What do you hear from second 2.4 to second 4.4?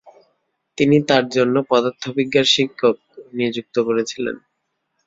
শিক্ষক” নিযুক্ত করেছিলেন।